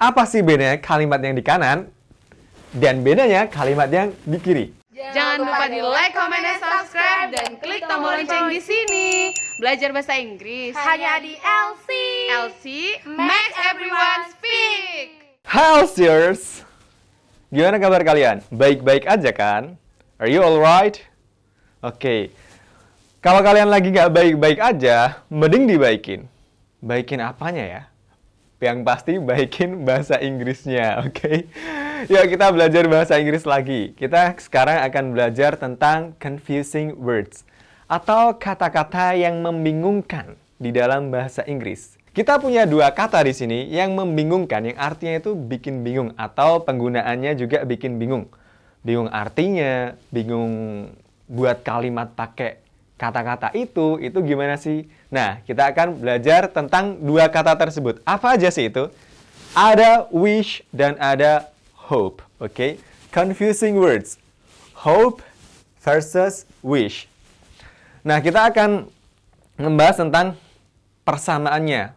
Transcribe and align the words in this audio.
Apa 0.00 0.24
sih 0.24 0.40
bedanya 0.40 0.80
kalimat 0.80 1.20
yang 1.20 1.36
di 1.36 1.44
kanan 1.44 1.84
dan 2.72 3.04
bedanya 3.04 3.44
kalimat 3.52 3.84
yang 3.92 4.16
di 4.24 4.40
kiri? 4.40 4.66
Jangan 4.96 5.44
lupa 5.44 5.68
di 5.68 5.76
like, 5.84 6.16
comment, 6.16 6.40
dan 6.40 6.56
subscribe 6.56 7.28
dan 7.36 7.60
klik 7.60 7.84
tombol 7.84 8.16
lonceng 8.16 8.48
di 8.48 8.64
sini. 8.64 9.36
Belajar 9.60 9.92
bahasa 9.92 10.16
Inggris 10.16 10.72
Hanya 10.72 11.20
di 11.20 11.36
LC. 11.36 11.88
LC 12.32 12.64
makes 13.12 13.56
everyone 13.68 14.22
speak. 14.32 15.36
Halsiers! 15.44 16.64
Gimana 17.52 17.76
kabar 17.76 18.00
kalian? 18.00 18.40
Baik-baik 18.48 19.04
aja 19.04 19.36
kan? 19.36 19.76
Are 20.16 20.32
you 20.32 20.40
alright? 20.40 20.96
Oke. 21.84 22.32
Kalau 23.20 23.44
kalian 23.44 23.68
lagi 23.68 23.92
nggak 23.92 24.16
baik-baik 24.16 24.64
aja, 24.64 25.20
mending 25.28 25.68
dibaikin. 25.68 26.24
Baikin 26.80 27.20
apanya 27.20 27.64
ya? 27.68 27.82
Yang 28.60 28.78
pasti 28.84 29.12
baikin 29.16 29.88
bahasa 29.88 30.20
Inggrisnya, 30.20 30.96
oke? 31.04 31.48
Yuk 32.12 32.24
kita 32.28 32.52
belajar 32.52 32.84
bahasa 32.92 33.16
Inggris 33.16 33.48
lagi. 33.48 33.96
Kita 33.96 34.36
sekarang 34.36 34.84
akan 34.84 35.04
belajar 35.16 35.56
tentang 35.56 36.12
confusing 36.20 36.92
words 37.00 37.48
atau 37.88 38.36
kata-kata 38.36 39.16
yang 39.16 39.40
membingungkan 39.40 40.36
di 40.60 40.76
dalam 40.76 41.08
bahasa 41.08 41.40
Inggris. 41.48 41.96
Kita 42.12 42.36
punya 42.36 42.68
dua 42.68 42.92
kata 42.92 43.24
di 43.24 43.32
sini 43.32 43.72
yang 43.72 43.96
membingungkan, 43.96 44.68
yang 44.68 44.76
artinya 44.76 45.16
itu 45.16 45.32
bikin 45.32 45.80
bingung 45.80 46.12
atau 46.20 46.60
penggunaannya 46.60 47.32
juga 47.40 47.64
bikin 47.64 47.96
bingung. 47.96 48.28
Bingung 48.84 49.08
artinya, 49.08 49.96
bingung 50.12 50.84
buat 51.30 51.64
kalimat 51.64 52.12
pakai 52.12 52.60
kata-kata 53.00 53.48
itu, 53.56 53.96
itu 54.04 54.20
gimana 54.20 54.60
sih? 54.60 54.84
Nah, 55.08 55.40
kita 55.48 55.72
akan 55.72 55.96
belajar 55.96 56.52
tentang 56.52 57.00
dua 57.00 57.32
kata 57.32 57.56
tersebut. 57.56 58.04
Apa 58.04 58.36
aja 58.36 58.52
sih 58.52 58.68
itu? 58.68 58.92
Ada 59.56 60.04
wish 60.12 60.60
dan 60.68 61.00
ada 61.00 61.48
hope, 61.72 62.20
oke? 62.36 62.52
Okay? 62.52 62.76
Confusing 63.08 63.80
words. 63.80 64.20
Hope 64.76 65.24
versus 65.80 66.44
wish. 66.60 67.08
Nah, 68.04 68.20
kita 68.20 68.52
akan 68.52 68.84
membahas 69.56 69.96
tentang 69.96 70.36
persamaannya. 71.08 71.96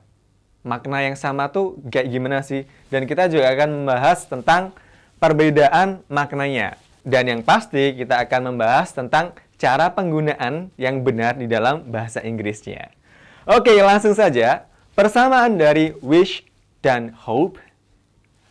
Makna 0.64 1.04
yang 1.04 1.20
sama 1.20 1.52
tuh 1.52 1.76
kayak 1.92 2.08
gimana 2.08 2.40
sih? 2.40 2.64
Dan 2.88 3.04
kita 3.04 3.28
juga 3.28 3.52
akan 3.52 3.84
membahas 3.84 4.24
tentang 4.24 4.72
perbedaan 5.20 6.00
maknanya. 6.08 6.80
Dan 7.04 7.28
yang 7.28 7.42
pasti 7.44 8.00
kita 8.00 8.24
akan 8.24 8.56
membahas 8.56 8.96
tentang 8.96 9.36
cara 9.64 9.96
penggunaan 9.96 10.76
yang 10.76 11.08
benar 11.08 11.40
di 11.40 11.48
dalam 11.48 11.88
bahasa 11.88 12.20
Inggrisnya. 12.20 12.92
Oke, 13.48 13.72
langsung 13.80 14.12
saja. 14.12 14.68
Persamaan 14.92 15.56
dari 15.56 15.96
wish 16.04 16.44
dan 16.84 17.16
hope 17.16 17.56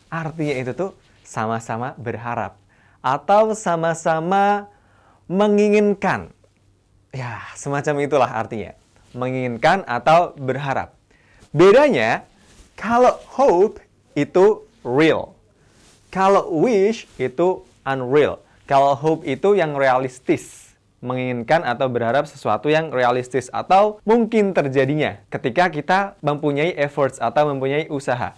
artinya 0.08 0.56
itu 0.56 0.72
tuh 0.72 0.96
sama-sama 1.20 1.92
berharap 2.00 2.56
atau 3.04 3.52
sama-sama 3.52 4.72
menginginkan. 5.28 6.32
Ya, 7.12 7.44
semacam 7.60 8.08
itulah 8.08 8.32
artinya. 8.32 8.72
Menginginkan 9.12 9.84
atau 9.84 10.32
berharap. 10.40 10.96
Bedanya, 11.52 12.24
kalau 12.72 13.20
hope 13.36 13.84
itu 14.16 14.64
real. 14.80 15.36
Kalau 16.08 16.48
wish 16.64 17.04
itu 17.20 17.68
unreal. 17.84 18.40
Kalau 18.64 18.96
hope 18.96 19.28
itu 19.28 19.52
yang 19.52 19.76
realistis, 19.76 20.71
menginginkan 21.02 21.66
atau 21.66 21.90
berharap 21.90 22.30
sesuatu 22.30 22.70
yang 22.70 22.94
realistis 22.94 23.50
atau 23.50 23.98
mungkin 24.06 24.54
terjadinya 24.54 25.18
ketika 25.28 25.66
kita 25.68 25.98
mempunyai 26.22 26.78
efforts 26.78 27.18
atau 27.18 27.50
mempunyai 27.50 27.90
usaha. 27.90 28.32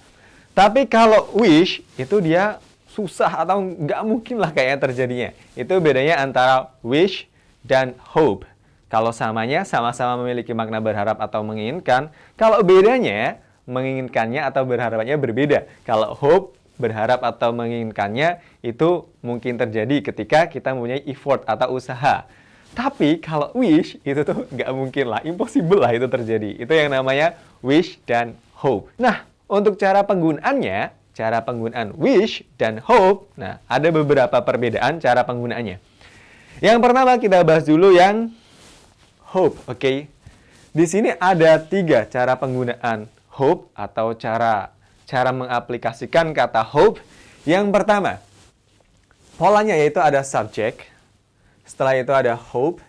Tapi 0.56 0.88
kalau 0.88 1.28
wish 1.36 1.84
itu 2.00 2.24
dia 2.24 2.56
susah 2.88 3.44
atau 3.44 3.60
nggak 3.60 4.00
mungkin 4.06 4.40
lah 4.40 4.50
kayaknya 4.50 4.78
terjadinya. 4.80 5.30
Itu 5.52 5.76
bedanya 5.78 6.24
antara 6.24 6.72
wish 6.80 7.28
dan 7.60 7.92
hope. 8.16 8.48
Kalau 8.88 9.10
samanya 9.10 9.66
sama-sama 9.66 10.22
memiliki 10.22 10.54
makna 10.54 10.78
berharap 10.78 11.18
atau 11.18 11.42
menginginkan, 11.42 12.14
kalau 12.38 12.62
bedanya 12.62 13.42
menginginkannya 13.66 14.46
atau 14.46 14.62
berharapnya 14.62 15.18
berbeda. 15.18 15.66
Kalau 15.82 16.14
hope 16.14 16.54
berharap 16.78 17.22
atau 17.22 17.50
menginginkannya 17.50 18.38
itu 18.62 19.10
mungkin 19.22 19.58
terjadi 19.58 20.02
ketika 20.10 20.46
kita 20.46 20.74
mempunyai 20.74 21.02
effort 21.10 21.42
atau 21.46 21.74
usaha. 21.74 22.26
Tapi 22.74 23.22
kalau 23.22 23.54
wish 23.54 23.94
itu 24.02 24.20
tuh 24.26 24.50
nggak 24.50 24.70
mungkin 24.74 25.06
lah, 25.06 25.22
impossible 25.22 25.78
lah 25.78 25.94
itu 25.94 26.10
terjadi. 26.10 26.58
Itu 26.58 26.72
yang 26.74 26.90
namanya 26.90 27.38
wish 27.62 28.02
dan 28.02 28.34
hope. 28.58 28.90
Nah, 28.98 29.22
untuk 29.46 29.78
cara 29.78 30.02
penggunaannya, 30.02 30.90
cara 31.14 31.38
penggunaan 31.46 31.94
wish 31.94 32.42
dan 32.58 32.82
hope, 32.82 33.30
nah 33.38 33.62
ada 33.70 33.88
beberapa 33.94 34.34
perbedaan 34.42 34.98
cara 34.98 35.22
penggunaannya. 35.22 35.78
Yang 36.58 36.78
pertama 36.82 37.14
kita 37.22 37.46
bahas 37.46 37.62
dulu 37.62 37.94
yang 37.94 38.34
hope, 39.30 39.54
oke? 39.70 39.78
Okay? 39.78 40.10
Di 40.74 40.90
sini 40.90 41.14
ada 41.14 41.62
tiga 41.62 42.02
cara 42.10 42.34
penggunaan 42.34 43.06
hope 43.30 43.70
atau 43.78 44.18
cara 44.18 44.74
cara 45.06 45.30
mengaplikasikan 45.30 46.34
kata 46.34 46.66
hope. 46.66 46.98
Yang 47.46 47.70
pertama, 47.70 48.18
polanya 49.38 49.78
yaitu 49.78 50.02
ada 50.02 50.26
subject, 50.26 50.82
setelah 51.64 51.96
itu 51.96 52.12
ada 52.12 52.36
hope, 52.36 52.84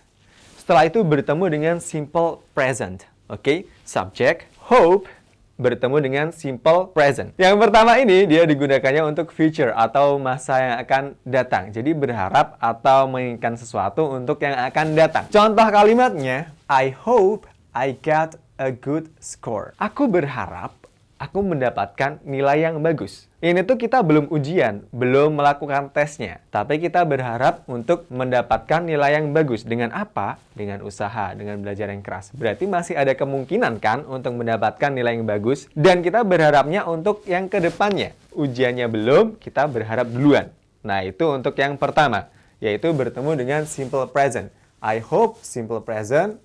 setelah 0.59 0.87
itu 0.87 1.01
bertemu 1.01 1.45
dengan 1.47 1.75
simple 1.79 2.43
present, 2.51 3.07
oke? 3.31 3.41
Okay? 3.41 3.57
Subject, 3.87 4.45
hope, 4.69 5.07
bertemu 5.55 5.97
dengan 6.03 6.27
simple 6.35 6.91
present. 6.91 7.31
Yang 7.39 7.55
pertama 7.63 7.95
ini 7.95 8.27
dia 8.27 8.43
digunakannya 8.43 9.07
untuk 9.07 9.31
future 9.31 9.71
atau 9.71 10.19
masa 10.19 10.59
yang 10.59 10.75
akan 10.83 11.03
datang. 11.23 11.71
Jadi 11.71 11.95
berharap 11.95 12.59
atau 12.59 13.07
menginginkan 13.07 13.55
sesuatu 13.55 14.19
untuk 14.19 14.43
yang 14.43 14.59
akan 14.59 14.93
datang. 14.93 15.23
Contoh 15.31 15.67
kalimatnya, 15.71 16.51
I 16.67 16.91
hope 16.91 17.47
I 17.71 17.95
get 17.95 18.35
a 18.59 18.71
good 18.71 19.11
score. 19.23 19.75
Aku 19.79 20.11
berharap 20.11 20.75
aku 21.15 21.39
mendapatkan 21.39 22.19
nilai 22.27 22.67
yang 22.67 22.83
bagus. 22.83 23.31
Ini 23.39 23.61
tuh 23.63 23.77
kita 23.77 24.01
belum 24.01 24.27
ujian, 24.33 24.83
belum 24.89 25.37
melakukan 25.37 25.93
tesnya. 25.93 26.41
Tapi 26.49 26.81
kita 26.81 27.05
berharap 27.05 27.61
untuk 27.69 28.09
mendapatkan 28.09 28.81
nilai 28.83 29.21
yang 29.21 29.31
bagus. 29.31 29.63
Dengan 29.63 29.93
apa? 29.93 30.41
Dengan 30.57 30.81
usaha, 30.81 31.31
dengan 31.37 31.61
belajar 31.61 31.93
yang 31.93 32.01
keras. 32.01 32.33
Berarti 32.33 32.65
masih 32.65 32.97
ada 32.97 33.13
kemungkinan 33.13 33.79
kan 33.79 34.03
untuk 34.09 34.35
mendapatkan 34.35 34.91
nilai 34.91 35.15
yang 35.15 35.29
bagus. 35.29 35.69
Dan 35.77 36.01
kita 36.01 36.25
berharapnya 36.25 36.89
untuk 36.89 37.21
yang 37.29 37.47
ke 37.47 37.61
depannya. 37.61 38.17
Ujiannya 38.35 38.89
belum, 38.89 39.37
kita 39.39 39.69
berharap 39.69 40.09
duluan. 40.09 40.51
Nah 40.83 41.05
itu 41.05 41.23
untuk 41.31 41.55
yang 41.55 41.79
pertama, 41.79 42.27
yaitu 42.59 42.91
bertemu 42.91 43.31
dengan 43.37 43.61
simple 43.69 44.09
present. 44.09 44.51
I 44.83 44.99
hope 45.01 45.41
simple 45.41 45.81
present 45.81 46.41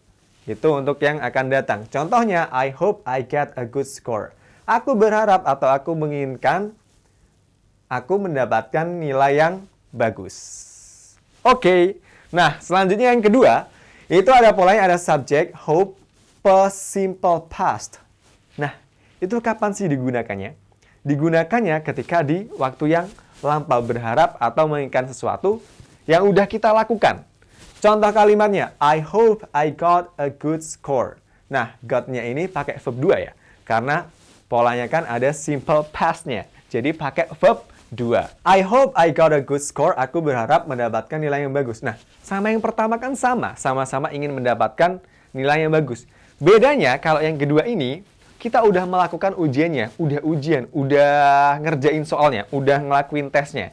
itu 0.48 0.68
untuk 0.72 1.00
yang 1.04 1.20
akan 1.20 1.46
datang. 1.52 1.80
Contohnya, 1.92 2.48
I 2.48 2.72
hope 2.72 3.04
I 3.04 3.22
get 3.24 3.52
a 3.56 3.68
good 3.68 3.84
score. 3.84 4.32
Aku 4.68 4.94
berharap 4.94 5.44
atau 5.44 5.68
aku 5.68 5.92
menginginkan 5.96 6.72
aku 7.90 8.22
mendapatkan 8.22 8.86
nilai 8.86 9.32
yang 9.34 9.54
bagus. 9.90 10.36
Oke, 11.42 11.58
okay. 11.58 11.82
nah 12.30 12.60
selanjutnya 12.62 13.10
yang 13.10 13.24
kedua, 13.24 13.66
itu 14.06 14.30
ada 14.30 14.54
polanya 14.54 14.86
ada 14.92 14.98
subject, 15.00 15.56
hope, 15.56 15.98
simple 16.70 17.50
past. 17.50 17.98
Nah, 18.54 18.76
itu 19.18 19.36
kapan 19.42 19.74
sih 19.74 19.90
digunakannya? 19.90 20.54
Digunakannya 21.02 21.82
ketika 21.82 22.22
di 22.22 22.46
waktu 22.54 22.84
yang 22.94 23.06
lampau 23.40 23.80
berharap 23.80 24.36
atau 24.36 24.68
menginginkan 24.68 25.08
sesuatu 25.08 25.64
yang 26.04 26.28
udah 26.28 26.44
kita 26.44 26.70
lakukan. 26.70 27.24
Contoh 27.80 28.12
kalimatnya, 28.12 28.76
I 28.76 29.00
hope 29.00 29.48
I 29.56 29.72
got 29.72 30.12
a 30.20 30.28
good 30.28 30.60
score. 30.60 31.16
Nah, 31.48 31.74
got-nya 31.80 32.28
ini 32.28 32.44
pakai 32.46 32.76
verb 32.76 33.00
2 33.00 33.26
ya. 33.26 33.32
Karena 33.64 34.04
polanya 34.50 34.90
kan 34.90 35.06
ada 35.06 35.30
simple 35.30 35.86
past-nya. 35.94 36.50
Jadi 36.66 36.90
pakai 36.90 37.30
verb 37.38 37.62
2. 37.94 38.42
I 38.42 38.66
hope 38.66 38.90
I 38.98 39.14
got 39.14 39.30
a 39.30 39.38
good 39.38 39.62
score. 39.62 39.94
Aku 39.94 40.18
berharap 40.18 40.66
mendapatkan 40.66 41.22
nilai 41.22 41.46
yang 41.46 41.54
bagus. 41.54 41.86
Nah, 41.86 41.94
sama 42.26 42.50
yang 42.50 42.58
pertama 42.58 42.98
kan 42.98 43.14
sama. 43.14 43.54
Sama-sama 43.54 44.10
ingin 44.10 44.34
mendapatkan 44.34 44.98
nilai 45.30 45.62
yang 45.62 45.70
bagus. 45.70 46.02
Bedanya 46.42 46.98
kalau 46.98 47.22
yang 47.22 47.38
kedua 47.38 47.62
ini, 47.62 48.02
kita 48.42 48.66
udah 48.66 48.90
melakukan 48.90 49.38
ujiannya, 49.38 49.94
udah 49.94 50.20
ujian, 50.26 50.66
udah 50.74 51.12
ngerjain 51.62 52.02
soalnya, 52.02 52.50
udah 52.50 52.78
ngelakuin 52.82 53.30
tesnya. 53.30 53.70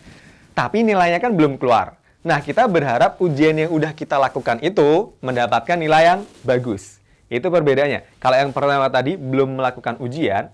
Tapi 0.54 0.86
nilainya 0.86 1.18
kan 1.18 1.34
belum 1.34 1.58
keluar. 1.58 1.98
Nah, 2.22 2.38
kita 2.44 2.70
berharap 2.70 3.18
ujian 3.18 3.56
yang 3.56 3.72
udah 3.74 3.98
kita 3.98 4.18
lakukan 4.20 4.62
itu 4.62 5.14
mendapatkan 5.26 5.78
nilai 5.78 6.04
yang 6.14 6.20
bagus. 6.46 7.02
Itu 7.30 7.50
perbedaannya. 7.50 8.20
Kalau 8.22 8.36
yang 8.36 8.52
pertama 8.52 8.90
tadi 8.92 9.16
belum 9.16 9.62
melakukan 9.62 10.02
ujian, 10.04 10.52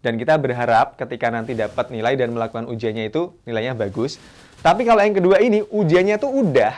dan 0.00 0.16
kita 0.16 0.36
berharap 0.40 0.96
ketika 0.96 1.28
nanti 1.28 1.52
dapat 1.52 1.92
nilai 1.92 2.16
dan 2.16 2.32
melakukan 2.32 2.68
ujiannya 2.68 3.12
itu 3.12 3.36
nilainya 3.44 3.76
bagus. 3.76 4.16
Tapi 4.60 4.84
kalau 4.84 5.00
yang 5.00 5.16
kedua 5.16 5.40
ini 5.40 5.64
ujiannya 5.64 6.16
tuh 6.20 6.32
udah. 6.32 6.72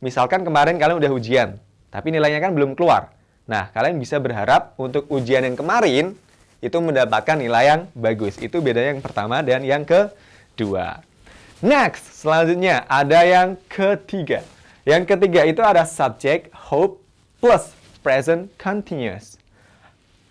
Misalkan 0.00 0.44
kemarin 0.44 0.76
kalian 0.76 1.00
udah 1.00 1.12
ujian, 1.12 1.56
tapi 1.88 2.12
nilainya 2.12 2.40
kan 2.40 2.52
belum 2.52 2.76
keluar. 2.76 3.12
Nah, 3.48 3.72
kalian 3.72 3.96
bisa 3.96 4.20
berharap 4.20 4.76
untuk 4.76 5.08
ujian 5.08 5.40
yang 5.44 5.56
kemarin 5.56 6.12
itu 6.60 6.76
mendapatkan 6.80 7.36
nilai 7.38 7.64
yang 7.64 7.80
bagus. 7.94 8.36
Itu 8.40 8.60
bedanya 8.60 8.96
yang 8.96 9.04
pertama 9.04 9.40
dan 9.40 9.64
yang 9.64 9.84
kedua. 9.84 11.00
Next, 11.64 12.20
selanjutnya 12.20 12.84
ada 12.84 13.24
yang 13.24 13.56
ketiga. 13.70 14.44
Yang 14.84 15.16
ketiga 15.16 15.42
itu 15.48 15.62
ada 15.64 15.88
subject 15.88 16.52
hope 16.52 17.00
plus 17.40 17.72
present 18.04 18.52
continuous. 18.60 19.40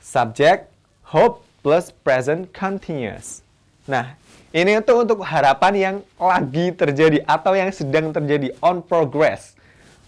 Subject 0.04 0.70
hope 1.10 1.45
plus 1.66 1.90
present 2.06 2.46
continuous. 2.54 3.42
Nah, 3.90 4.14
ini 4.54 4.78
itu 4.78 4.94
untuk 4.94 5.26
harapan 5.26 5.74
yang 5.74 5.96
lagi 6.22 6.70
terjadi 6.70 7.26
atau 7.26 7.58
yang 7.58 7.74
sedang 7.74 8.14
terjadi 8.14 8.54
on 8.62 8.86
progress. 8.86 9.58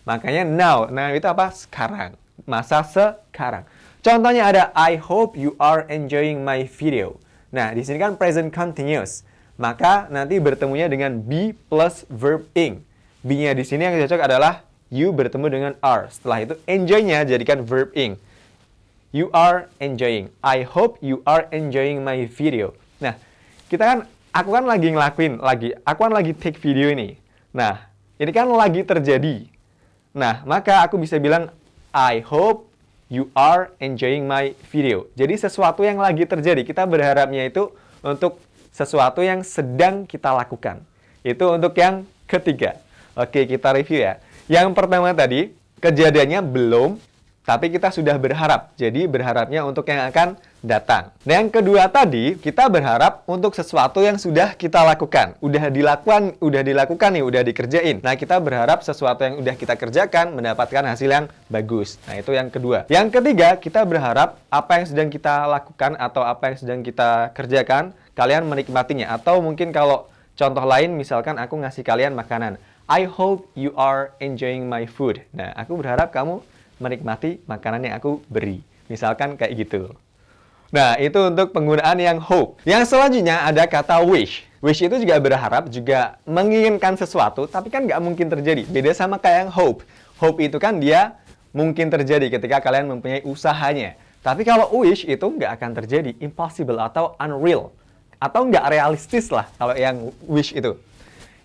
Makanya 0.06 0.46
now. 0.46 0.86
Nah, 0.86 1.18
itu 1.18 1.26
apa? 1.26 1.50
Sekarang. 1.50 2.14
Masa 2.46 2.86
sekarang. 2.86 3.66
Contohnya 4.06 4.46
ada 4.46 4.64
I 4.78 5.02
hope 5.02 5.34
you 5.34 5.58
are 5.58 5.90
enjoying 5.90 6.46
my 6.46 6.70
video. 6.70 7.18
Nah, 7.50 7.74
di 7.74 7.82
sini 7.82 7.98
kan 7.98 8.14
present 8.22 8.54
continuous. 8.54 9.26
Maka 9.58 10.06
nanti 10.14 10.38
bertemunya 10.38 10.86
dengan 10.86 11.18
be 11.26 11.58
plus 11.74 12.06
verb 12.06 12.46
ing. 12.54 12.86
Be-nya 13.26 13.58
di 13.58 13.66
sini 13.66 13.90
yang 13.90 13.98
cocok 13.98 14.22
adalah 14.22 14.62
you 14.94 15.10
bertemu 15.10 15.48
dengan 15.50 15.74
are. 15.82 16.06
Setelah 16.14 16.46
itu 16.46 16.54
enjoy-nya 16.70 17.26
jadikan 17.26 17.66
verb 17.66 17.90
ing. 17.98 18.22
You 19.16 19.32
are 19.32 19.72
enjoying. 19.80 20.36
I 20.44 20.68
hope 20.68 21.00
you 21.00 21.24
are 21.24 21.48
enjoying 21.56 22.04
my 22.04 22.28
video. 22.28 22.76
Nah, 23.00 23.16
kita 23.72 23.84
kan 23.84 23.98
aku 24.36 24.50
kan 24.52 24.68
lagi 24.68 24.92
ngelakuin 24.92 25.40
lagi, 25.40 25.72
aku 25.88 26.00
kan 26.06 26.14
lagi 26.14 26.36
take 26.36 26.60
video 26.60 26.92
ini. 26.92 27.16
Nah, 27.56 27.88
ini 28.20 28.32
kan 28.36 28.52
lagi 28.52 28.84
terjadi. 28.84 29.48
Nah, 30.12 30.44
maka 30.44 30.84
aku 30.84 31.00
bisa 31.00 31.16
bilang 31.24 31.48
I 31.96 32.20
hope 32.20 32.68
you 33.08 33.32
are 33.32 33.72
enjoying 33.80 34.28
my 34.28 34.52
video. 34.68 35.08
Jadi 35.16 35.40
sesuatu 35.40 35.88
yang 35.88 36.04
lagi 36.04 36.28
terjadi, 36.28 36.68
kita 36.68 36.84
berharapnya 36.84 37.48
itu 37.48 37.72
untuk 38.04 38.44
sesuatu 38.76 39.24
yang 39.24 39.40
sedang 39.42 40.04
kita 40.04 40.36
lakukan. 40.36 40.84
Itu 41.24 41.56
untuk 41.56 41.74
yang 41.80 42.04
ketiga. 42.28 42.78
Oke, 43.16 43.48
kita 43.48 43.72
review 43.74 44.04
ya. 44.04 44.20
Yang 44.52 44.76
pertama 44.78 45.16
tadi, 45.16 45.56
kejadiannya 45.80 46.44
belum, 46.44 47.00
tapi 47.48 47.72
kita 47.72 47.96
sudah 47.96 48.20
berharap. 48.20 48.76
Jadi 48.76 49.08
berharapnya 49.08 49.64
untuk 49.64 49.88
yang 49.88 50.04
akan 50.12 50.36
datang. 50.60 51.16
Nah, 51.24 51.40
yang 51.40 51.48
kedua 51.48 51.88
tadi, 51.88 52.36
kita 52.36 52.68
berharap 52.68 53.24
untuk 53.24 53.56
sesuatu 53.56 54.04
yang 54.04 54.20
sudah 54.20 54.52
kita 54.52 54.84
lakukan. 54.84 55.40
Udah 55.40 55.72
dilakukan, 55.72 56.36
udah 56.44 56.60
dilakukan 56.60 57.16
nih, 57.16 57.24
udah 57.24 57.42
dikerjain. 57.48 58.04
Nah, 58.04 58.20
kita 58.20 58.44
berharap 58.44 58.84
sesuatu 58.84 59.24
yang 59.24 59.40
udah 59.40 59.56
kita 59.56 59.80
kerjakan 59.80 60.36
mendapatkan 60.36 60.92
hasil 60.92 61.08
yang 61.08 61.26
bagus. 61.48 61.96
Nah, 62.04 62.20
itu 62.20 62.36
yang 62.36 62.52
kedua. 62.52 62.84
Yang 62.92 63.16
ketiga, 63.16 63.56
kita 63.56 63.88
berharap 63.88 64.36
apa 64.52 64.84
yang 64.84 64.86
sedang 64.92 65.08
kita 65.08 65.48
lakukan 65.48 65.96
atau 65.96 66.28
apa 66.28 66.52
yang 66.52 66.58
sedang 66.60 66.80
kita 66.84 67.32
kerjakan 67.32 67.96
kalian 68.12 68.44
menikmatinya. 68.44 69.16
Atau 69.16 69.40
mungkin 69.40 69.72
kalau 69.72 70.12
contoh 70.36 70.68
lain, 70.68 71.00
misalkan 71.00 71.40
aku 71.40 71.56
ngasih 71.64 71.88
kalian 71.88 72.12
makanan. 72.12 72.60
I 72.92 73.08
hope 73.08 73.48
you 73.56 73.72
are 73.80 74.12
enjoying 74.20 74.68
my 74.68 74.84
food. 74.84 75.24
Nah, 75.32 75.56
aku 75.56 75.80
berharap 75.80 76.12
kamu 76.12 76.44
menikmati 76.78 77.42
makanan 77.46 77.86
yang 77.86 77.96
aku 77.98 78.22
beri. 78.30 78.62
Misalkan 78.88 79.36
kayak 79.36 79.54
gitu. 79.58 79.94
Nah, 80.72 81.00
itu 81.00 81.16
untuk 81.32 81.56
penggunaan 81.56 81.96
yang 82.00 82.20
hope. 82.20 82.60
Yang 82.68 82.92
selanjutnya 82.92 83.48
ada 83.48 83.64
kata 83.68 84.04
wish. 84.04 84.44
Wish 84.60 84.84
itu 84.84 84.98
juga 85.00 85.16
berharap, 85.22 85.70
juga 85.72 86.20
menginginkan 86.28 86.98
sesuatu, 86.98 87.46
tapi 87.48 87.72
kan 87.72 87.86
nggak 87.88 88.02
mungkin 88.04 88.28
terjadi. 88.28 88.68
Beda 88.68 88.92
sama 88.92 89.16
kayak 89.22 89.48
yang 89.48 89.52
hope. 89.54 89.86
Hope 90.18 90.44
itu 90.44 90.58
kan 90.58 90.82
dia 90.82 91.16
mungkin 91.56 91.88
terjadi 91.88 92.28
ketika 92.28 92.60
kalian 92.60 92.90
mempunyai 92.90 93.24
usahanya. 93.24 93.96
Tapi 94.26 94.44
kalau 94.44 94.68
wish 94.84 95.08
itu 95.08 95.24
nggak 95.24 95.62
akan 95.62 95.72
terjadi, 95.78 96.12
impossible 96.20 96.82
atau 96.84 97.16
unreal 97.22 97.72
atau 98.18 98.42
nggak 98.50 98.66
realistis 98.74 99.30
lah 99.30 99.46
kalau 99.56 99.78
yang 99.78 100.10
wish 100.26 100.52
itu. 100.52 100.74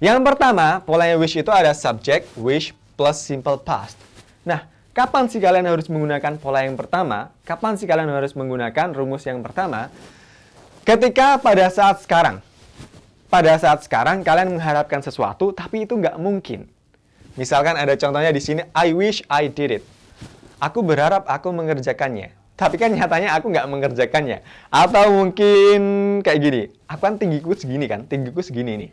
Yang 0.02 0.19
pertama, 0.26 0.82
polanya 0.82 1.14
wish 1.14 1.38
itu 1.38 1.52
ada 1.52 1.70
subject, 1.76 2.26
wish 2.34 2.75
plus 2.99 3.23
simple 3.23 3.55
past. 3.61 3.94
Nah, 4.43 4.67
kapan 4.92 5.28
sih 5.28 5.40
kalian 5.40 5.68
harus 5.68 5.88
menggunakan 5.88 6.38
pola 6.40 6.64
yang 6.64 6.76
pertama? 6.76 7.32
Kapan 7.44 7.76
sih 7.76 7.84
kalian 7.84 8.08
harus 8.08 8.32
menggunakan 8.32 8.92
rumus 8.96 9.24
yang 9.28 9.44
pertama? 9.44 9.92
Ketika 10.86 11.36
pada 11.40 11.68
saat 11.68 12.00
sekarang. 12.04 12.44
Pada 13.32 13.56
saat 13.56 13.80
sekarang 13.80 14.20
kalian 14.20 14.60
mengharapkan 14.60 15.00
sesuatu, 15.00 15.56
tapi 15.56 15.88
itu 15.88 15.96
nggak 15.96 16.20
mungkin. 16.20 16.68
Misalkan 17.40 17.80
ada 17.80 17.96
contohnya 17.96 18.28
di 18.28 18.44
sini, 18.44 18.60
I 18.76 18.92
wish 18.92 19.24
I 19.32 19.48
did 19.48 19.80
it. 19.80 19.84
Aku 20.60 20.84
berharap 20.84 21.24
aku 21.24 21.48
mengerjakannya 21.48 22.42
tapi 22.62 22.78
kan 22.78 22.94
nyatanya 22.94 23.34
aku 23.34 23.50
nggak 23.50 23.66
mengerjakannya. 23.66 24.38
Atau 24.70 25.10
mungkin 25.10 25.80
kayak 26.22 26.38
gini, 26.38 26.62
aku 26.86 27.00
kan 27.02 27.14
tinggiku 27.18 27.58
segini 27.58 27.90
kan, 27.90 28.06
tinggiku 28.06 28.38
segini 28.38 28.86
nih. 28.86 28.90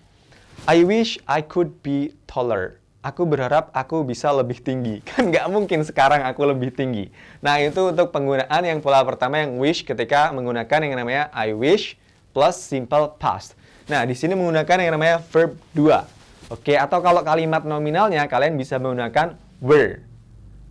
I 0.66 0.82
wish 0.82 1.22
I 1.30 1.46
could 1.46 1.86
be 1.86 2.18
taller. 2.26 2.79
Aku 3.00 3.24
berharap 3.24 3.72
aku 3.72 4.04
bisa 4.04 4.28
lebih 4.36 4.60
tinggi. 4.60 5.00
Kan 5.08 5.32
nggak 5.32 5.48
mungkin 5.48 5.88
sekarang 5.88 6.28
aku 6.28 6.44
lebih 6.44 6.76
tinggi. 6.76 7.08
Nah, 7.40 7.56
itu 7.64 7.96
untuk 7.96 8.12
penggunaan 8.12 8.60
yang 8.60 8.84
pola 8.84 9.08
pertama 9.08 9.40
yang 9.40 9.56
wish 9.56 9.88
ketika 9.88 10.36
menggunakan 10.36 10.80
yang 10.84 11.00
namanya 11.00 11.32
I 11.32 11.56
wish 11.56 11.96
plus 12.36 12.60
simple 12.60 13.16
past. 13.16 13.56
Nah, 13.88 14.04
di 14.04 14.14
sini 14.14 14.36
menggunakan 14.36 14.78
yang 14.84 14.94
namanya 15.00 15.24
verb 15.32 15.56
2. 15.74 16.52
Oke, 16.52 16.76
atau 16.76 17.00
kalau 17.00 17.24
kalimat 17.24 17.64
nominalnya 17.64 18.28
kalian 18.28 18.60
bisa 18.60 18.76
menggunakan 18.76 19.40
were. 19.64 20.04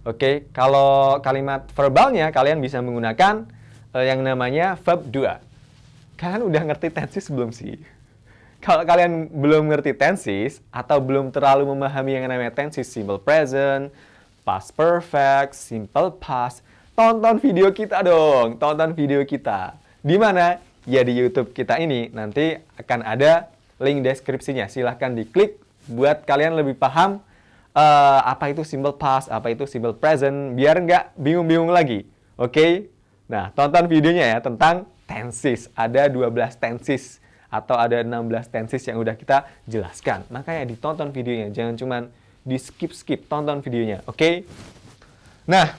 Oke, 0.05 0.49
kalau 0.53 1.21
kalimat 1.25 1.65
verbalnya 1.73 2.29
kalian 2.29 2.61
bisa 2.61 2.81
menggunakan 2.85 3.49
uh, 3.97 4.05
yang 4.05 4.21
namanya 4.21 4.77
verb 4.77 5.09
2. 5.09 6.21
Kalian 6.21 6.43
udah 6.45 6.63
ngerti 6.67 6.93
tenses 6.93 7.31
belum 7.33 7.57
sih? 7.57 7.79
Kalau 8.59 8.83
kalian 8.83 9.31
belum 9.31 9.71
ngerti 9.71 9.95
tenses 9.95 10.59
atau 10.75 10.99
belum 10.99 11.31
terlalu 11.31 11.71
memahami 11.71 12.19
yang 12.19 12.27
namanya 12.27 12.51
tenses 12.51 12.91
simple 12.91 13.23
present, 13.23 13.95
past 14.43 14.75
perfect, 14.75 15.55
simple 15.55 16.11
past, 16.19 16.67
tonton 16.99 17.39
video 17.39 17.71
kita 17.71 18.03
dong, 18.03 18.59
tonton 18.59 18.99
video 18.99 19.23
kita. 19.23 19.79
Di 20.03 20.19
mana? 20.19 20.59
Ya 20.89 21.07
di 21.07 21.15
YouTube 21.15 21.55
kita 21.55 21.79
ini 21.79 22.11
nanti 22.11 22.59
akan 22.81 23.07
ada 23.07 23.47
link 23.79 24.03
deskripsinya. 24.03 24.67
Silahkan 24.67 25.15
diklik 25.15 25.61
buat 25.87 26.27
kalian 26.27 26.59
lebih 26.59 26.75
paham 26.75 27.23
uh, 27.79 28.21
apa 28.27 28.51
itu 28.51 28.67
simple 28.67 28.97
past, 28.99 29.31
apa 29.31 29.55
itu 29.55 29.71
simple 29.71 29.95
present, 29.95 30.59
biar 30.59 30.83
nggak 30.83 31.15
bingung-bingung 31.15 31.71
lagi. 31.71 32.09
Oke? 32.35 32.53
Okay? 32.59 32.73
Nah, 33.31 33.53
tonton 33.55 33.87
videonya 33.87 34.35
ya 34.35 34.39
tentang 34.43 34.89
tenses. 35.05 35.71
Ada 35.77 36.11
12 36.11 36.35
tenses 36.59 37.23
atau 37.49 37.77
ada 37.77 38.05
16 38.05 38.53
tenses 38.53 38.85
yang 38.85 39.01
udah 39.01 39.17
kita 39.17 39.49
jelaskan. 39.65 40.25
Makanya 40.29 40.69
ditonton 40.69 41.13
videonya, 41.13 41.49
jangan 41.53 41.75
cuman 41.77 42.03
di 42.45 42.57
skip-skip, 42.57 43.29
tonton 43.29 43.65
videonya. 43.65 44.05
Oke? 44.05 44.17
Okay? 44.17 44.35
Nah, 45.49 45.77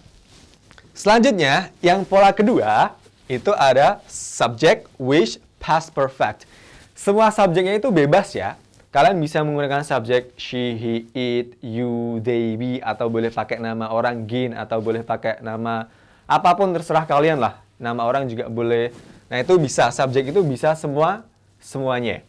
selanjutnya 0.93 1.69
yang 1.81 2.05
pola 2.05 2.33
kedua 2.33 2.97
itu 3.29 3.53
ada 3.53 4.01
subject, 4.09 4.89
wish, 4.97 5.37
past 5.61 5.93
perfect. 5.93 6.49
Semua 6.97 7.29
subjeknya 7.29 7.77
itu 7.77 7.93
bebas 7.93 8.33
ya 8.33 8.57
Kalian 8.89 9.21
bisa 9.21 9.45
menggunakan 9.45 9.85
subjek 9.85 10.33
she, 10.33 10.73
he, 10.73 11.05
it, 11.13 11.61
you, 11.61 12.17
they, 12.25 12.57
we, 12.57 12.81
atau 12.81 13.05
boleh 13.05 13.29
pakai 13.29 13.61
nama 13.61 13.85
orang 13.93 14.25
gin, 14.25 14.57
atau 14.57 14.81
boleh 14.81 15.05
pakai 15.05 15.45
nama 15.45 15.85
apa 16.25 16.57
pun 16.57 16.73
terserah 16.73 17.05
kalian 17.05 17.37
lah. 17.37 17.61
Nama 17.77 18.01
orang 18.01 18.25
juga 18.25 18.49
boleh. 18.49 18.89
Nah 19.29 19.37
itu 19.45 19.53
bisa, 19.61 19.93
subjek 19.93 20.33
itu 20.33 20.41
bisa 20.41 20.73
semua, 20.73 21.21
semuanya. 21.61 22.23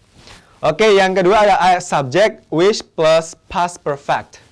Oke, 0.60 0.92
yang 0.92 1.16
kedua 1.16 1.40
ada 1.49 1.80
subject 1.80 2.44
wish 2.52 2.84
plus 2.84 3.32
past 3.49 3.80
perfect. 3.80 4.44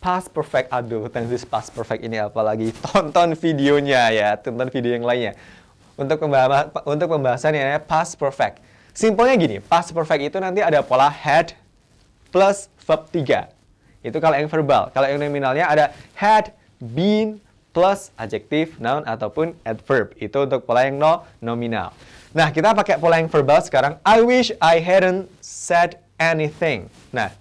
Past 0.00 0.32
perfect, 0.32 0.72
aduh, 0.72 1.12
tensis 1.12 1.44
past 1.44 1.76
perfect 1.76 2.00
ini 2.00 2.16
apalagi 2.16 2.72
tonton 2.88 3.36
videonya 3.36 4.08
ya, 4.08 4.28
tonton 4.40 4.72
video 4.72 4.96
yang 4.96 5.04
lainnya. 5.04 5.36
Untuk 6.00 6.16
pembahasan, 6.16 6.72
untuk 6.88 7.12
pembahasannya 7.12 7.76
past 7.84 8.16
perfect. 8.16 8.64
Simpelnya 8.96 9.36
gini, 9.36 9.56
past 9.60 9.92
perfect 9.92 10.32
itu 10.32 10.40
nanti 10.40 10.64
ada 10.64 10.80
pola 10.80 11.12
had 11.12 11.52
plus 12.32 12.72
verb 12.80 13.04
3. 13.12 13.52
Itu 14.00 14.16
kalau 14.16 14.40
yang 14.40 14.48
verbal. 14.48 14.88
Kalau 14.96 15.06
yang 15.12 15.20
nominalnya 15.20 15.68
ada 15.68 15.92
had, 16.16 16.56
been, 16.80 17.36
plus 17.70 18.10
adjective, 18.16 18.80
noun, 18.80 19.04
ataupun 19.04 19.54
adverb. 19.62 20.16
Itu 20.16 20.48
untuk 20.48 20.64
pola 20.64 20.88
yang 20.88 20.96
no, 20.96 21.28
nominal. 21.38 21.92
Nah, 22.30 22.54
kita 22.54 22.70
pakai 22.78 22.94
pola 22.94 23.18
yang 23.18 23.26
verbal 23.26 23.58
sekarang. 23.58 23.98
I 24.06 24.22
wish 24.22 24.54
I 24.62 24.78
hadn't 24.78 25.26
said 25.42 25.98
anything. 26.14 26.86
Nah, 27.10 27.34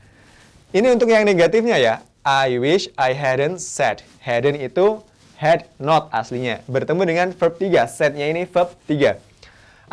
ini 0.74 0.90
untuk 0.90 1.14
yang 1.14 1.30
negatifnya 1.30 1.78
ya. 1.78 1.96
I 2.26 2.58
wish 2.58 2.90
I 2.98 3.14
hadn't 3.14 3.62
said. 3.62 4.02
Hadn't 4.18 4.58
itu 4.58 5.06
had 5.38 5.70
not 5.78 6.10
aslinya. 6.10 6.66
Bertemu 6.66 7.02
dengan 7.06 7.28
verb 7.38 7.62
3. 7.62 7.86
Said-nya 7.86 8.34
ini 8.34 8.50
verb 8.50 8.74
3. 8.90 9.22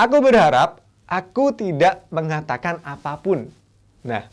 Aku 0.00 0.24
berharap 0.24 0.80
aku 1.04 1.52
tidak 1.52 2.08
mengatakan 2.08 2.80
apa 2.80 3.20
pun. 3.20 3.52
Nah, 4.00 4.24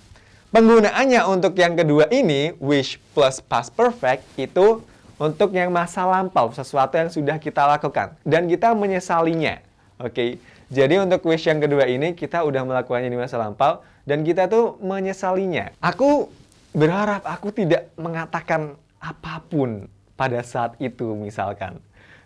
penggunaannya 0.55 1.27
untuk 1.27 1.59
yang 1.59 1.75
kedua 1.75 2.07
ini, 2.07 2.55
wish 2.57 3.03
plus 3.11 3.43
past 3.43 3.75
perfect, 3.75 4.23
itu 4.39 4.79
untuk 5.19 5.51
yang 5.51 5.75
masa 5.75 6.07
lampau, 6.07 6.55
sesuatu 6.55 6.95
yang 6.95 7.11
sudah 7.11 7.35
kita 7.35 7.67
lakukan. 7.67 8.15
Dan 8.23 8.47
kita 8.47 8.71
menyesalinya. 8.71 9.59
Oke, 10.01 10.41
jadi 10.71 11.03
untuk 11.03 11.27
wish 11.27 11.49
yang 11.49 11.59
kedua 11.59 11.89
ini 11.89 12.15
kita 12.15 12.45
udah 12.45 12.63
melakukannya 12.63 13.11
di 13.11 13.19
masa 13.19 13.41
lampau 13.41 13.83
dan 14.07 14.23
kita 14.23 14.47
tuh 14.47 14.79
menyesalinya. 14.79 15.71
Aku 15.79 16.31
berharap 16.75 17.23
aku 17.27 17.51
tidak 17.51 17.91
mengatakan 17.95 18.75
apa 18.99 19.43
pun 19.47 19.87
pada 20.15 20.39
saat 20.41 20.79
itu 20.79 21.15
misalkan. 21.17 21.79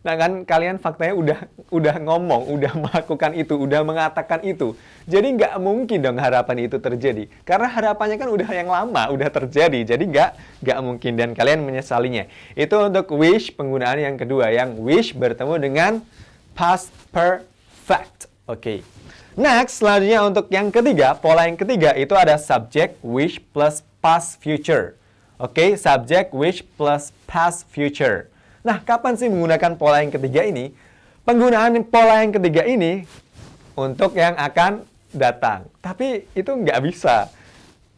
Nah 0.06 0.16
kan 0.16 0.32
kalian 0.48 0.80
faktanya 0.80 1.16
udah 1.18 1.40
udah 1.68 1.96
ngomong, 2.00 2.48
udah 2.56 2.74
melakukan 2.88 3.32
itu, 3.36 3.60
udah 3.60 3.82
mengatakan 3.84 4.40
itu. 4.46 4.78
Jadi 5.04 5.36
nggak 5.36 5.54
mungkin 5.60 6.00
dong 6.00 6.16
harapan 6.22 6.70
itu 6.70 6.78
terjadi. 6.80 7.28
Karena 7.44 7.68
harapannya 7.68 8.16
kan 8.16 8.30
udah 8.32 8.50
yang 8.54 8.70
lama, 8.72 9.04
udah 9.12 9.28
terjadi. 9.28 9.84
Jadi 9.84 10.08
nggak 10.08 10.62
nggak 10.64 10.80
mungkin 10.80 11.12
dan 11.20 11.30
kalian 11.36 11.66
menyesalinya. 11.66 12.30
Itu 12.56 12.80
untuk 12.80 13.12
wish 13.18 13.52
penggunaan 13.58 14.00
yang 14.00 14.16
kedua, 14.16 14.54
yang 14.54 14.80
wish 14.80 15.12
bertemu 15.12 15.56
dengan 15.60 15.92
past 16.56 16.94
perfect. 17.12 17.57
Oke. 18.48 18.80
Okay. 18.80 18.80
Next, 19.38 19.84
selanjutnya 19.84 20.26
untuk 20.26 20.50
yang 20.50 20.74
ketiga, 20.74 21.14
pola 21.14 21.46
yang 21.46 21.54
ketiga 21.54 21.94
itu 21.94 22.18
ada 22.18 22.42
subject, 22.42 22.98
wish 23.06 23.38
plus 23.54 23.86
past 24.02 24.42
future. 24.42 24.98
Oke, 25.38 25.54
okay? 25.54 25.70
subject, 25.78 26.34
wish 26.34 26.66
plus 26.74 27.14
past 27.30 27.70
future. 27.70 28.34
Nah, 28.66 28.82
kapan 28.82 29.14
sih 29.14 29.30
menggunakan 29.30 29.78
pola 29.78 30.02
yang 30.02 30.10
ketiga 30.10 30.42
ini? 30.42 30.74
Penggunaan 31.22 31.86
pola 31.86 32.26
yang 32.26 32.34
ketiga 32.34 32.66
ini 32.66 33.06
untuk 33.78 34.18
yang 34.18 34.34
akan 34.34 34.82
datang. 35.14 35.70
Tapi 35.86 36.26
itu 36.34 36.50
nggak 36.50 36.82
bisa. 36.82 37.30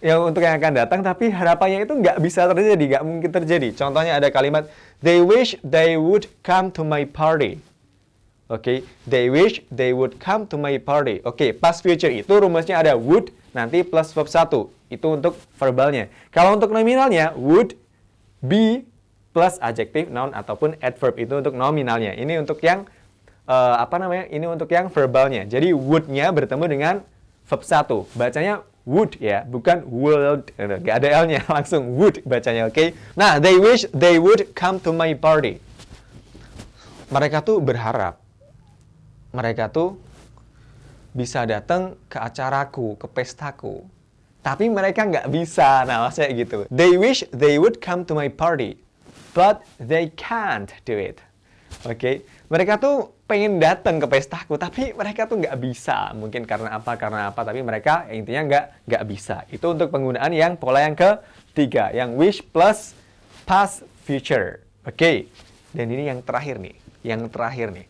Yang 0.03 0.19
untuk 0.35 0.43
yang 0.43 0.59
akan 0.59 0.73
datang, 0.75 0.99
tapi 0.99 1.31
harapannya 1.31 1.87
itu 1.87 1.95
nggak 1.95 2.19
bisa 2.19 2.51
terjadi, 2.51 2.83
nggak 2.97 3.03
mungkin 3.07 3.31
terjadi. 3.31 3.67
Contohnya 3.79 4.19
ada 4.19 4.27
kalimat, 4.27 4.67
They 4.99 5.23
wish 5.23 5.55
they 5.63 5.95
would 5.95 6.27
come 6.43 6.67
to 6.75 6.83
my 6.83 7.07
party. 7.07 7.63
Oke, 8.49 8.65
okay? 8.65 8.77
they 9.05 9.29
wish 9.29 9.61
they 9.69 9.93
would 9.93 10.17
come 10.17 10.49
to 10.49 10.57
my 10.57 10.73
party. 10.81 11.21
Oke, 11.21 11.37
okay, 11.37 11.49
past 11.53 11.85
future 11.85 12.09
itu 12.09 12.33
rumusnya 12.33 12.81
ada 12.81 12.97
would, 12.97 13.29
nanti 13.53 13.85
plus 13.85 14.09
verb 14.09 14.25
1. 14.25 14.49
Itu 14.89 15.07
untuk 15.13 15.37
verbalnya. 15.53 16.09
Kalau 16.33 16.57
untuk 16.57 16.73
nominalnya, 16.73 17.29
would 17.37 17.77
be 18.41 18.89
plus 19.37 19.61
adjektif, 19.61 20.09
noun 20.09 20.33
ataupun 20.33 20.73
adverb 20.81 21.21
itu 21.21 21.37
untuk 21.37 21.53
nominalnya. 21.53 22.17
Ini 22.17 22.41
untuk 22.41 22.57
yang 22.65 22.89
uh, 23.45 23.85
apa 23.85 24.01
namanya? 24.01 24.25
Ini 24.33 24.45
untuk 24.49 24.73
yang 24.73 24.89
verbalnya. 24.89 25.45
Jadi 25.45 25.69
would-nya 25.69 26.33
bertemu 26.33 26.65
dengan 26.65 26.95
verb 27.45 27.61
1. 27.61 28.17
Bacanya 28.17 28.65
would 28.81 29.13
ya, 29.21 29.45
bukan 29.45 29.85
would. 29.85 30.49
Gak 30.57 31.05
ada 31.05 31.21
L-nya, 31.21 31.45
langsung 31.53 31.93
would 32.01 32.25
bacanya, 32.25 32.65
oke? 32.65 32.73
Okay? 32.73 32.97
Nah, 33.13 33.37
they 33.37 33.61
wish 33.61 33.85
they 33.93 34.17
would 34.17 34.57
come 34.57 34.81
to 34.81 34.89
my 34.89 35.13
party. 35.13 35.61
Mereka 37.13 37.41
tuh 37.41 37.57
berharap 37.57 38.18
mereka 39.29 39.69
tuh 39.69 39.97
bisa 41.13 41.45
datang 41.45 41.97
ke 42.05 42.17
acaraku, 42.17 42.97
ke 42.97 43.07
pestaku. 43.09 43.85
Tapi 44.39 44.71
mereka 44.71 45.03
nggak 45.03 45.27
bisa, 45.27 45.83
nah 45.83 46.07
maksudnya 46.07 46.31
gitu. 46.31 46.57
They 46.71 46.95
wish 46.95 47.27
they 47.35 47.59
would 47.59 47.83
come 47.83 48.07
to 48.07 48.15
my 48.15 48.31
party 48.31 48.79
but 49.33 49.65
they 49.77 50.09
can't 50.15 50.69
do 50.85 50.95
it. 50.97 51.21
Oke, 51.85 51.95
okay? 51.95 52.15
mereka 52.49 52.81
tuh 52.81 53.13
pengen 53.29 53.61
datang 53.61 54.01
ke 54.01 54.07
pestaku, 54.09 54.57
tapi 54.57 54.91
mereka 54.91 55.29
tuh 55.29 55.37
nggak 55.37 55.55
bisa. 55.61 56.11
Mungkin 56.17 56.43
karena 56.43 56.75
apa? 56.81 56.97
Karena 56.97 57.29
apa? 57.29 57.45
Tapi 57.45 57.61
mereka 57.61 58.09
intinya 58.09 58.41
nggak 58.49 58.65
nggak 58.89 59.03
bisa. 59.05 59.45
Itu 59.53 59.77
untuk 59.77 59.93
penggunaan 59.93 60.33
yang 60.33 60.57
pola 60.57 60.81
yang 60.83 60.97
ketiga, 60.97 61.93
yang 61.93 62.17
wish 62.17 62.41
plus 62.41 62.97
past 63.45 63.85
future. 64.03 64.65
Oke, 64.83 64.97
okay? 64.97 65.17
dan 65.71 65.87
ini 65.93 66.09
yang 66.09 66.19
terakhir 66.25 66.57
nih, 66.57 66.75
yang 67.05 67.29
terakhir 67.29 67.69
nih. 67.69 67.85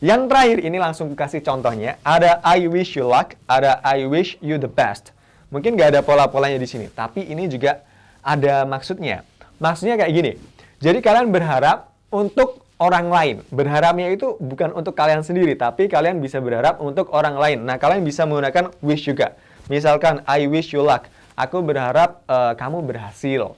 Yang 0.00 0.32
terakhir 0.32 0.58
ini 0.64 0.80
langsung 0.80 1.12
kasih 1.12 1.44
contohnya. 1.44 2.00
Ada 2.00 2.40
I 2.40 2.64
wish 2.72 2.96
you 2.96 3.04
luck, 3.04 3.36
ada 3.44 3.84
I 3.84 4.08
wish 4.08 4.40
you 4.40 4.56
the 4.56 4.68
best. 4.68 5.12
Mungkin 5.52 5.76
nggak 5.76 5.92
ada 5.92 6.00
pola-polanya 6.00 6.56
di 6.56 6.64
sini, 6.64 6.88
tapi 6.88 7.28
ini 7.28 7.44
juga 7.52 7.84
ada 8.24 8.64
maksudnya. 8.64 9.28
Maksudnya 9.60 10.00
kayak 10.00 10.12
gini. 10.16 10.32
Jadi 10.80 11.04
kalian 11.04 11.28
berharap 11.28 11.92
untuk 12.08 12.64
orang 12.80 13.12
lain. 13.12 13.36
Berharapnya 13.52 14.08
itu 14.08 14.40
bukan 14.40 14.72
untuk 14.72 14.96
kalian 14.96 15.20
sendiri, 15.20 15.52
tapi 15.52 15.84
kalian 15.84 16.24
bisa 16.24 16.40
berharap 16.40 16.80
untuk 16.80 17.12
orang 17.12 17.36
lain. 17.36 17.58
Nah, 17.68 17.76
kalian 17.76 18.00
bisa 18.00 18.24
menggunakan 18.24 18.72
wish 18.80 19.04
juga. 19.04 19.36
Misalkan, 19.68 20.24
I 20.24 20.48
wish 20.48 20.72
you 20.72 20.80
luck. 20.80 21.12
Aku 21.36 21.60
berharap 21.60 22.24
uh, 22.24 22.56
kamu 22.56 22.88
berhasil. 22.88 23.52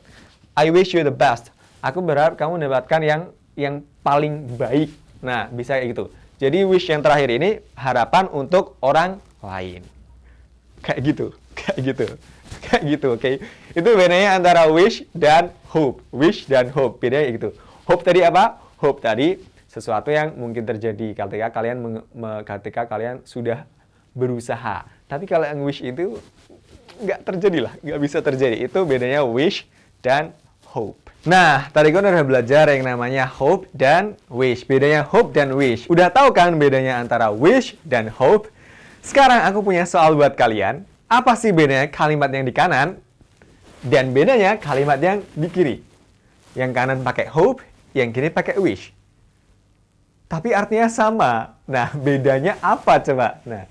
I 0.58 0.75
wish 0.75 0.90
you 0.90 1.06
the 1.06 1.14
best. 1.14 1.54
Aku 1.87 2.02
berharap 2.02 2.34
kamu 2.34 2.58
mendapatkan 2.58 2.99
yang 2.99 3.20
yang 3.54 3.87
paling 4.02 4.58
baik. 4.58 4.90
Nah, 5.22 5.46
bisa 5.54 5.78
kayak 5.78 5.94
gitu. 5.94 6.11
Jadi 6.42 6.66
wish 6.66 6.90
yang 6.90 7.06
terakhir 7.06 7.30
ini 7.30 7.62
harapan 7.78 8.26
untuk 8.34 8.75
orang 8.82 9.22
lain. 9.38 9.87
Kayak 10.82 11.00
gitu, 11.06 11.26
kayak 11.58 11.78
gitu. 11.94 12.06
Kayak 12.62 12.82
gitu, 12.84 13.06
oke. 13.16 13.20
Okay? 13.22 13.34
Itu 13.72 13.96
bedanya 13.96 14.37
antara 14.37 14.68
wish 14.68 15.08
dan 15.16 15.50
hope. 15.72 16.04
Wish 16.12 16.46
dan 16.46 16.68
hope, 16.70 17.00
bedanya 17.00 17.32
gitu. 17.32 17.50
Hope 17.88 18.04
tadi 18.04 18.20
apa? 18.22 18.61
Hope 18.76 19.00
tadi 19.00 19.40
sesuatu 19.66 20.12
yang 20.12 20.37
mungkin 20.37 20.68
terjadi 20.68 21.16
ketika 21.16 21.49
kalian 21.49 22.04
ketika 22.44 22.84
kalian 22.87 23.25
sudah 23.25 23.64
berusaha. 24.12 24.84
Tapi 25.08 25.25
kalau 25.25 25.49
yang 25.49 25.64
wish 25.64 25.80
itu 25.80 26.20
nggak 27.00 27.25
terjadi 27.25 27.58
lah, 27.66 27.75
nggak 27.80 28.00
bisa 28.04 28.18
terjadi. 28.20 28.56
Itu 28.68 28.84
bedanya 28.84 29.25
wish 29.25 29.64
dan 30.04 30.37
hope. 30.68 31.12
Nah, 31.23 31.71
tadi 31.71 31.95
kan 31.95 32.02
udah 32.02 32.26
belajar 32.26 32.67
yang 32.75 32.83
namanya 32.83 33.31
hope 33.31 33.71
dan 33.71 34.19
wish. 34.26 34.67
Bedanya 34.67 35.07
hope 35.07 35.31
dan 35.31 35.55
wish. 35.55 35.87
Udah 35.87 36.11
tahu 36.11 36.35
kan 36.35 36.59
bedanya 36.59 36.99
antara 36.99 37.31
wish 37.31 37.79
dan 37.87 38.11
hope? 38.11 38.50
Sekarang 39.07 39.47
aku 39.47 39.62
punya 39.62 39.87
soal 39.87 40.19
buat 40.19 40.35
kalian. 40.35 40.83
Apa 41.07 41.38
sih 41.38 41.55
bedanya 41.55 41.87
kalimat 41.87 42.26
yang 42.26 42.43
di 42.43 42.50
kanan 42.50 42.99
dan 43.87 44.11
bedanya 44.11 44.59
kalimat 44.59 44.99
yang 44.99 45.23
di 45.38 45.47
kiri? 45.47 45.76
Yang 46.59 46.71
kanan 46.75 46.99
pakai 47.07 47.31
hope, 47.31 47.62
yang 47.95 48.11
kiri 48.11 48.26
pakai 48.26 48.59
wish. 48.59 48.91
Tapi 50.26 50.50
artinya 50.50 50.91
sama. 50.91 51.55
Nah, 51.71 51.95
bedanya 52.07 52.59
apa 52.59 52.99
coba? 52.99 53.38
Nah, 53.47 53.71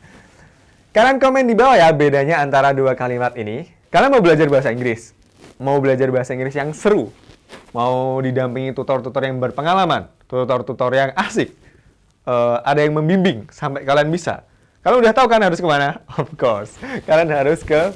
kalian 0.95 1.19
komen 1.19 1.51
di 1.51 1.55
bawah 1.59 1.75
ya 1.75 1.91
bedanya 1.91 2.39
antara 2.39 2.71
dua 2.71 2.95
kalimat 2.95 3.35
ini. 3.35 3.67
Kalian 3.91 4.07
mau 4.07 4.23
belajar 4.23 4.47
bahasa 4.47 4.71
Inggris? 4.71 5.11
Mau 5.59 5.83
belajar 5.83 6.07
bahasa 6.15 6.31
Inggris 6.31 6.55
yang 6.55 6.71
seru? 6.71 7.11
Mau 7.71 8.19
didampingi 8.19 8.75
tutor-tutor 8.75 9.23
yang 9.23 9.39
berpengalaman? 9.39 10.11
Tutor-tutor 10.27 10.91
yang 10.91 11.15
asik? 11.15 11.55
Uh, 12.27 12.59
ada 12.67 12.83
yang 12.83 12.99
membimbing 12.99 13.47
sampai 13.47 13.87
kalian 13.87 14.11
bisa? 14.11 14.43
Kalau 14.83 14.99
udah 14.99 15.15
tahu 15.15 15.31
kan 15.31 15.39
harus 15.39 15.63
ke 15.63 15.67
mana? 15.67 16.03
Of 16.19 16.35
course, 16.35 16.75
kalian 17.07 17.31
harus 17.31 17.63
ke 17.63 17.95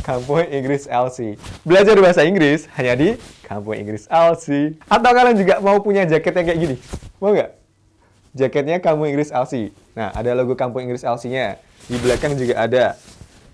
Kampung 0.00 0.40
Inggris 0.48 0.88
LC. 0.88 1.36
Belajar 1.68 2.00
bahasa 2.00 2.24
Inggris 2.24 2.64
hanya 2.80 2.96
di 2.96 3.08
Kampung 3.44 3.76
Inggris 3.76 4.08
LC. 4.08 4.80
Atau 4.88 5.12
kalian 5.12 5.36
juga 5.36 5.60
mau 5.60 5.76
punya 5.84 6.08
jaket 6.08 6.32
yang 6.40 6.46
kayak 6.48 6.60
gini? 6.64 6.76
Mau 7.20 7.36
nggak? 7.36 7.50
Jaketnya 8.32 8.80
Kampung 8.80 9.12
Inggris 9.12 9.28
LC. 9.28 9.68
Nah, 9.92 10.16
ada 10.16 10.32
logo 10.32 10.56
Kampung 10.56 10.80
Inggris 10.88 11.04
LC-nya. 11.04 11.60
Di 11.84 11.96
belakang 12.00 12.40
juga 12.40 12.56
ada. 12.56 12.96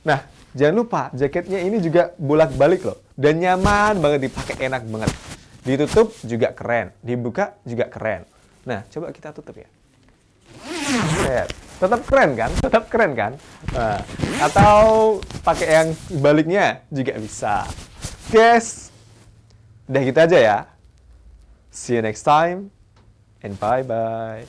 Nah, 0.06 0.23
jangan 0.54 0.75
lupa 0.78 1.02
jaketnya 1.11 1.58
ini 1.58 1.82
juga 1.82 2.14
bolak-balik 2.20 2.87
loh. 2.87 3.02
Dan 3.18 3.42
nyaman 3.42 3.99
banget 3.99 4.30
dipakai, 4.30 4.70
enak 4.70 4.87
banget. 4.87 5.11
Ditutup 5.66 6.14
juga 6.23 6.54
keren, 6.54 6.94
dibuka 7.02 7.58
juga 7.66 7.90
keren. 7.90 8.23
Nah, 8.62 8.87
coba 8.87 9.11
kita 9.11 9.35
tutup 9.35 9.58
ya. 9.58 9.68
Set 11.26 11.50
tetap 11.76 12.00
keren 12.08 12.30
kan? 12.32 12.50
Tetap 12.56 12.85
keren 12.88 13.12
kan? 13.12 13.32
Nah, 13.73 14.00
atau 14.40 15.18
pakai 15.44 15.68
yang 15.68 15.88
baliknya 16.20 16.80
juga 16.88 17.12
bisa. 17.20 17.68
Guys, 18.32 18.88
udah 19.87 20.02
gitu 20.02 20.18
aja 20.18 20.38
ya. 20.38 20.58
See 21.68 22.00
you 22.00 22.02
next 22.02 22.25
time 22.25 22.73
and 23.44 23.61
bye 23.61 23.85
bye. 23.85 24.49